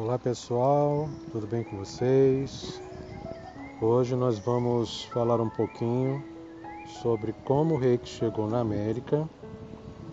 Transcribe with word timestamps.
Olá 0.00 0.16
pessoal, 0.16 1.08
tudo 1.32 1.44
bem 1.48 1.64
com 1.64 1.78
vocês? 1.78 2.80
Hoje 3.82 4.14
nós 4.14 4.38
vamos 4.38 5.06
falar 5.06 5.40
um 5.40 5.48
pouquinho 5.48 6.22
sobre 7.02 7.32
como 7.44 7.74
o 7.74 7.76
reiki 7.76 8.08
chegou 8.08 8.48
na 8.48 8.60
América. 8.60 9.28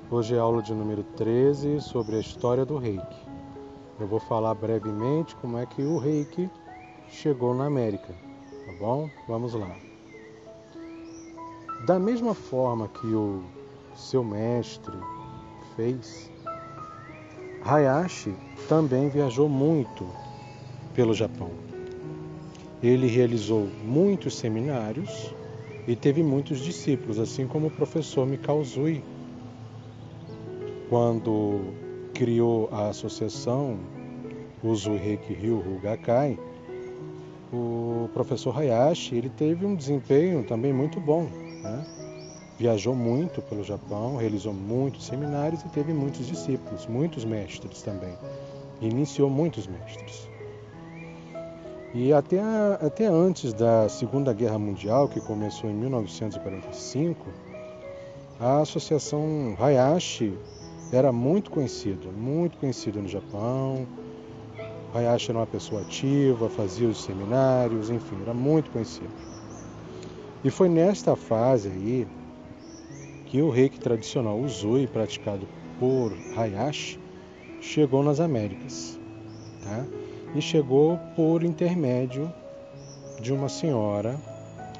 Hoje 0.09 0.33
é 0.33 0.39
aula 0.39 0.63
de 0.63 0.73
número 0.73 1.03
13 1.15 1.79
sobre 1.81 2.15
a 2.15 2.19
história 2.19 2.65
do 2.65 2.79
reiki. 2.79 3.27
Eu 3.99 4.07
vou 4.07 4.19
falar 4.19 4.55
brevemente 4.55 5.35
como 5.35 5.59
é 5.59 5.67
que 5.67 5.83
o 5.83 5.99
reiki 5.99 6.49
chegou 7.07 7.53
na 7.53 7.67
América, 7.67 8.11
tá 8.65 8.73
bom? 8.79 9.07
Vamos 9.27 9.53
lá. 9.53 9.69
Da 11.85 11.99
mesma 11.99 12.33
forma 12.33 12.87
que 12.87 13.05
o 13.05 13.43
seu 13.93 14.23
mestre 14.23 14.97
fez, 15.75 16.31
Hayashi 17.65 18.35
também 18.69 19.09
viajou 19.09 19.49
muito 19.49 20.07
pelo 20.93 21.15
Japão. 21.15 21.49
Ele 22.81 23.07
realizou 23.07 23.67
muitos 23.83 24.37
seminários 24.37 25.33
e 25.87 25.95
teve 25.95 26.21
muitos 26.21 26.59
discípulos, 26.59 27.17
assim 27.17 27.47
como 27.47 27.67
o 27.67 27.71
professor 27.71 28.27
Mikao 28.27 28.63
Zui, 28.63 29.03
quando 30.89 31.73
criou 32.13 32.69
a 32.71 32.89
associação 32.89 33.79
Uzui 34.63 34.97
Reiki 34.97 35.33
Ryu 35.33 35.59
Rugakai, 35.59 36.37
o 37.51 38.07
professor 38.13 38.55
Hayashi 38.55 39.15
ele 39.15 39.29
teve 39.29 39.65
um 39.65 39.75
desempenho 39.75 40.43
também 40.43 40.71
muito 40.71 40.99
bom. 40.99 41.23
Né? 41.63 42.04
Viajou 42.57 42.95
muito 42.95 43.41
pelo 43.41 43.63
Japão, 43.63 44.15
realizou 44.15 44.53
muitos 44.53 45.05
seminários 45.05 45.61
e 45.63 45.69
teve 45.69 45.91
muitos 45.91 46.25
discípulos, 46.25 46.87
muitos 46.87 47.25
mestres 47.25 47.81
também. 47.81 48.17
Iniciou 48.79 49.29
muitos 49.29 49.67
mestres. 49.67 50.29
E 51.93 52.13
até, 52.13 52.39
até 52.81 53.07
antes 53.07 53.53
da 53.53 53.89
Segunda 53.89 54.33
Guerra 54.33 54.57
Mundial, 54.57 55.09
que 55.09 55.19
começou 55.19 55.69
em 55.69 55.73
1945, 55.73 57.25
a 58.39 58.59
Associação 58.59 59.55
Hayashi 59.59 60.37
era 60.91 61.11
muito 61.11 61.51
conhecida, 61.51 62.09
muito 62.11 62.57
conhecida 62.57 63.01
no 63.01 63.07
Japão. 63.07 63.85
Hayashi 64.93 65.31
era 65.31 65.39
uma 65.39 65.47
pessoa 65.47 65.81
ativa, 65.81 66.49
fazia 66.49 66.87
os 66.87 67.03
seminários, 67.03 67.89
enfim, 67.89 68.17
era 68.21 68.33
muito 68.33 68.71
conhecido. 68.71 69.13
E 70.43 70.49
foi 70.49 70.69
nesta 70.69 71.15
fase 71.15 71.69
aí 71.69 72.07
que 73.25 73.41
o 73.41 73.49
reiki 73.49 73.79
tradicional 73.79 74.39
Uzui, 74.39 74.87
praticado 74.87 75.47
por 75.79 76.13
Hayashi, 76.35 76.99
chegou 77.59 78.03
nas 78.03 78.19
Américas. 78.19 78.99
Tá? 79.63 79.85
E 80.35 80.41
chegou 80.41 80.99
por 81.15 81.43
intermédio 81.43 82.31
de 83.21 83.33
uma 83.33 83.49
senhora, 83.49 84.19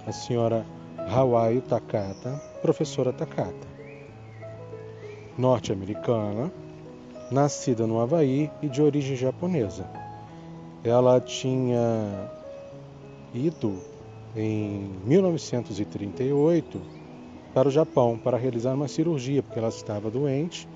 a 0.06 0.12
senhora 0.12 0.66
Hawaii 0.98 1.62
Takata, 1.62 2.42
professora 2.62 3.14
Takata, 3.14 3.68
norte-americana, 5.38 6.52
nascida 7.32 7.88
no 7.88 8.00
Havaí 8.00 8.52
e 8.62 8.68
de 8.68 8.82
origem 8.82 9.16
japonesa. 9.16 9.90
Ela 10.84 11.20
tinha 11.20 12.30
ido 13.34 13.80
em 14.36 14.92
1938 15.06 17.05
para 17.56 17.70
o 17.70 17.72
Japão 17.72 18.20
para 18.22 18.38
realizar 18.38 18.74
uma 18.74 18.90
cirurgia, 18.90 19.42
porque 19.42 19.58
ela 19.58 19.70
estava 19.70 20.12
doente 20.12 20.68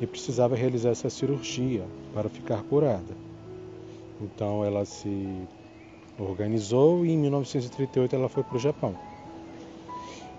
e 0.00 0.06
precisava 0.06 0.56
realizar 0.56 0.88
essa 0.88 1.10
cirurgia 1.10 1.84
para 2.14 2.30
ficar 2.30 2.62
curada. 2.62 3.14
Então 4.18 4.64
ela 4.64 4.86
se 4.86 5.46
organizou 6.18 7.04
e 7.04 7.10
em 7.10 7.18
1938 7.18 8.16
ela 8.16 8.30
foi 8.30 8.42
para 8.42 8.56
o 8.56 8.58
Japão. 8.58 8.96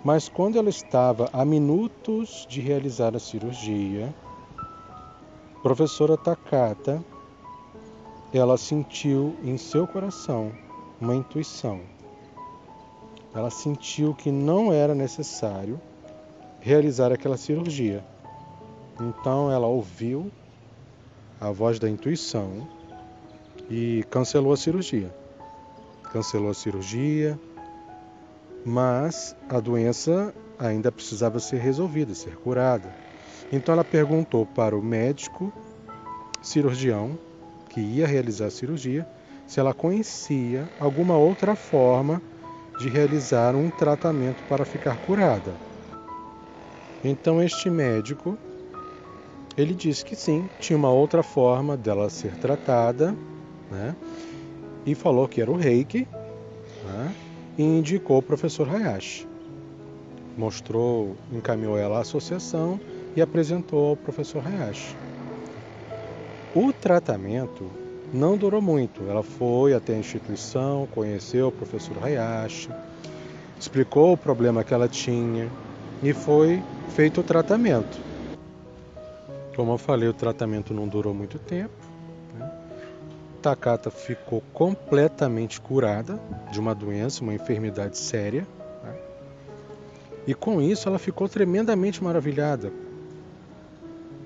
Mas 0.03 0.27
quando 0.27 0.58
ela 0.58 0.70
estava 0.70 1.30
a 1.32 1.45
minutos 1.45 2.48
de 2.49 2.60
realizar 2.60 3.16
a 3.16 3.20
cirurgia, 3.20 4.11
a 4.58 5.60
professora 5.61 6.17
Takata, 6.17 7.05
ela 8.33 8.58
sentiu 8.58 9.36
em 9.43 9.58
seu 9.58 9.86
coração 9.86 10.52
uma 10.99 11.16
intuição. 11.16 11.97
Ela 13.37 13.52
sentiu 13.52 14.15
que 14.15 14.31
não 14.31 14.73
era 14.73 14.95
necessário 14.95 15.80
realizar 16.59 17.11
aquela 17.11 17.37
cirurgia. 17.37 18.03
Então 18.99 19.52
ela 19.52 19.67
ouviu 19.67 20.31
a 21.39 21.52
voz 21.52 21.77
da 21.77 21.87
intuição 21.87 22.67
e 23.70 24.03
cancelou 24.09 24.53
a 24.53 24.58
cirurgia. 24.58 25.14
Cancelou 26.11 26.49
a 26.49 26.53
cirurgia, 26.55 27.39
mas 28.65 29.36
a 29.48 29.59
doença 29.59 30.33
ainda 30.58 30.92
precisava 30.92 31.39
ser 31.39 31.58
resolvida, 31.58 32.15
ser 32.15 32.37
curada. 32.37 32.92
Então 33.52 33.71
ela 33.71 33.83
perguntou 33.83 34.48
para 34.48 34.75
o 34.75 34.81
médico 34.81 35.54
cirurgião 36.42 37.15
que 37.69 37.81
ia 37.81 38.08
realizar 38.08 38.48
a 38.48 38.52
cirurgia 38.52 39.08
se 39.45 39.59
ela 39.59 39.75
conhecia 39.75 40.67
alguma 40.80 41.15
outra 41.15 41.55
forma 41.55 42.19
de 42.77 42.89
realizar 42.89 43.55
um 43.55 43.70
tratamento 43.70 44.43
para 44.43 44.65
ficar 44.65 44.98
curada. 44.98 45.55
Então 47.04 47.42
este 47.42 47.70
médico 47.70 48.38
ele 49.58 49.73
disse 49.73 50.05
que 50.05 50.15
sim, 50.15 50.48
tinha 50.60 50.77
uma 50.77 50.92
outra 50.92 51.23
forma 51.23 51.76
dela 51.76 52.10
ser 52.11 52.36
tratada, 52.37 53.16
né? 53.71 53.95
E 54.86 54.93
falou 54.93 55.27
que 55.27 55.42
era 55.42 55.49
o 55.49 55.55
Reiki, 55.55 56.08
né? 56.86 57.16
e 57.58 57.64
indicou 57.64 58.20
o 58.20 58.21
professor 58.21 58.70
Hayashi. 58.70 59.27
Mostrou, 60.37 61.16
encaminhou 61.32 61.76
ela 61.76 61.98
à 61.98 62.02
associação 62.02 62.80
e 63.16 63.21
apresentou 63.21 63.89
ao 63.89 63.98
professor 63.98 64.45
Hayashi. 64.45 64.95
O 66.54 66.71
tratamento 66.71 67.71
não 68.14 68.38
durou 68.38 68.62
muito. 68.62 69.04
Ela 69.10 69.23
foi 69.23 69.73
até 69.73 69.94
a 69.94 69.98
instituição, 69.98 70.88
conheceu 70.94 71.48
o 71.48 71.52
professor 71.52 71.98
Hayashi, 72.04 72.70
explicou 73.60 74.14
o 74.14 74.18
problema 74.18 74.64
que 74.64 74.73
ela 74.73 74.88
tinha 74.88 75.50
e 76.02 76.14
foi 76.14 76.62
feito 76.90 77.22
o 77.22 77.23
tratamento. 77.23 77.98
Como 79.56 79.73
eu 79.73 79.78
falei, 79.78 80.08
o 80.08 80.14
tratamento 80.14 80.73
não 80.73 80.88
durou 80.88 81.14
muito 81.14 81.40
tempo. 81.40 81.73
Takata 83.42 83.90
ficou 83.90 84.44
completamente 84.54 85.60
curada 85.60 86.20
de 86.52 86.60
uma 86.60 86.76
doença, 86.76 87.23
uma 87.23 87.34
enfermidade 87.34 87.98
séria. 87.98 88.48
Né? 88.84 88.96
E 90.28 90.34
com 90.34 90.62
isso 90.62 90.88
ela 90.88 91.00
ficou 91.00 91.28
tremendamente 91.28 92.04
maravilhada 92.04 92.72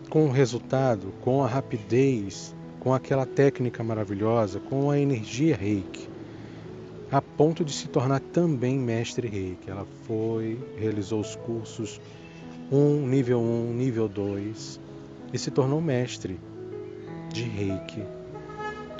com 0.09 0.25
o 0.25 0.31
resultado, 0.31 1.14
com 1.22 1.41
a 1.41 1.47
rapidez, 1.47 2.53
com 2.81 2.94
aquela 2.94 3.25
técnica 3.25 3.81
maravilhosa, 3.84 4.59
com 4.59 4.92
a 4.92 5.00
energia 5.00 5.56
reiki, 5.56 6.09
a 7.09 7.22
ponto 7.22 7.64
de 7.64 7.72
se 7.72 7.88
tornar 7.88 8.19
também 8.19 8.78
mestre 8.78 9.30
reiki. 9.30 9.69
Ela 9.69 9.88
foi, 10.03 10.59
realizou 10.78 11.22
os 11.22 11.36
cursos 11.38 12.02
1, 12.70 13.08
nível 13.08 13.40
1, 13.40 13.74
nível 13.74 14.09
2 14.09 14.80
e 15.31 15.38
se 15.38 15.50
tornou 15.50 15.80
mestre 15.80 16.38
de 17.31 17.44
reiki 17.44 18.03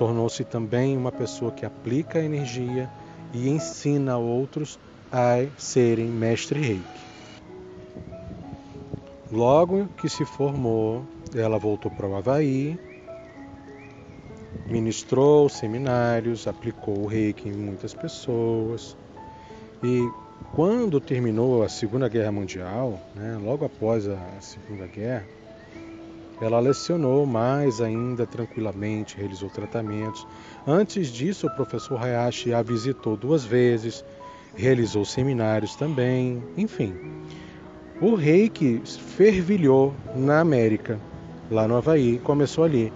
Tornou-se 0.02 0.44
também 0.44 0.98
uma 0.98 1.12
pessoa 1.12 1.52
que 1.52 1.64
aplica 1.64 2.18
a 2.18 2.24
energia 2.24 2.90
e 3.32 3.48
ensina 3.48 4.18
outros 4.18 4.80
a 5.12 5.46
serem 5.60 6.08
mestre 6.08 6.60
reiki. 6.60 7.02
Logo 9.32 9.88
que 10.02 10.10
se 10.10 10.26
formou, 10.26 11.06
ela 11.36 11.60
voltou 11.60 11.92
para 11.92 12.08
o 12.08 12.16
Havaí, 12.16 12.80
ministrou 14.68 15.50
seminários, 15.50 16.48
aplicou 16.48 17.00
o 17.00 17.08
reiki 17.08 17.50
em 17.50 17.54
muitas 17.54 17.94
pessoas. 17.94 18.96
E 19.84 20.08
quando 20.54 21.00
terminou 21.00 21.64
a 21.64 21.70
Segunda 21.70 22.08
Guerra 22.08 22.32
Mundial, 22.32 23.00
né, 23.16 23.40
logo 23.42 23.66
após 23.66 24.08
a 24.08 24.20
Segunda 24.40 24.88
Guerra, 24.88 25.26
ela 26.42 26.60
lecionou 26.60 27.26
mais 27.26 27.80
ainda 27.80 28.26
tranquilamente, 28.26 29.16
realizou 29.16 29.50
tratamentos. 29.50 30.28
Antes 30.66 31.10
disso, 31.10 31.46
o 31.46 31.56
professor 31.56 32.04
Hayashi 32.04 32.52
a 32.54 32.64
visitou 32.64 33.16
duas 33.16 33.46
vezes, 33.46 34.04
realizou 34.56 35.06
seminários 35.06 35.76
também, 35.76 36.42
enfim. 36.58 36.96
O 38.02 38.16
reiki 38.16 38.82
fervilhou 38.86 39.94
na 40.16 40.40
América, 40.40 41.00
lá 41.52 41.68
no 41.68 41.78
Havaí, 41.78 42.18
começou 42.18 42.64
ali 42.64 42.92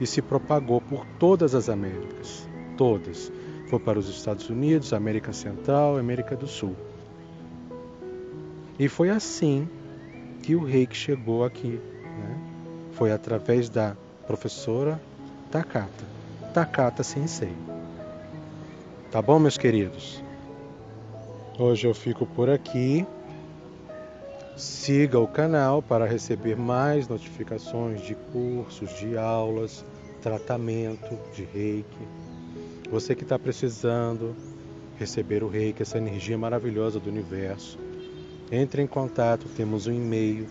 e 0.00 0.06
se 0.06 0.20
propagou 0.20 0.80
por 0.80 1.06
todas 1.18 1.54
as 1.54 1.68
Américas, 1.68 2.48
todas. 2.76 3.30
Foi 3.68 3.78
para 3.78 3.98
os 3.98 4.08
Estados 4.08 4.48
Unidos, 4.50 4.92
América 4.92 5.32
Central, 5.32 5.96
América 5.96 6.36
do 6.36 6.46
Sul. 6.46 6.76
E 8.78 8.88
foi 8.88 9.10
assim 9.10 9.68
que 10.42 10.54
o 10.54 10.64
reiki 10.64 10.96
chegou 10.96 11.44
aqui, 11.44 11.80
né? 12.02 12.38
foi 12.92 13.12
através 13.12 13.68
da 13.68 13.96
professora 14.26 15.00
Takata. 15.50 16.04
Takata 16.52 17.02
Sensei. 17.02 17.52
Tá 19.10 19.22
bom, 19.22 19.38
meus 19.38 19.56
queridos? 19.56 20.22
Hoje 21.58 21.86
eu 21.86 21.94
fico 21.94 22.26
por 22.26 22.50
aqui. 22.50 23.06
Siga 24.56 25.18
o 25.18 25.26
canal 25.26 25.82
para 25.82 26.06
receber 26.06 26.56
mais 26.56 27.08
notificações 27.08 28.00
de 28.02 28.14
cursos, 28.14 28.96
de 28.96 29.18
aulas, 29.18 29.84
tratamento 30.22 31.18
de 31.34 31.42
reiki. 31.42 32.08
Você 32.88 33.16
que 33.16 33.24
está 33.24 33.36
precisando 33.36 34.36
receber 34.96 35.42
o 35.42 35.48
reiki, 35.48 35.82
essa 35.82 35.98
energia 35.98 36.38
maravilhosa 36.38 37.00
do 37.00 37.10
universo, 37.10 37.80
entre 38.52 38.80
em 38.80 38.86
contato, 38.86 39.48
temos 39.56 39.88
um 39.88 39.92
e-mail. 39.92 40.46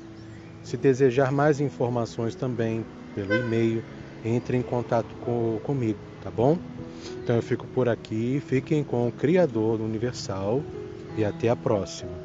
Se 0.63 0.75
desejar 0.75 1.31
mais 1.31 1.61
informações 1.61 2.35
também 2.35 2.85
pelo 3.15 3.33
e-mail, 3.33 3.81
entre 4.25 4.57
em 4.57 4.61
contato 4.61 5.15
com, 5.21 5.61
comigo, 5.63 5.99
tá 6.21 6.29
bom? 6.29 6.57
Então 7.23 7.37
eu 7.37 7.41
fico 7.41 7.65
por 7.67 7.87
aqui, 7.87 8.41
fiquem 8.45 8.83
com 8.83 9.07
o 9.07 9.11
Criador 9.13 9.77
do 9.77 9.85
Universal 9.85 10.61
e 11.17 11.23
até 11.23 11.47
a 11.47 11.55
próxima. 11.55 12.22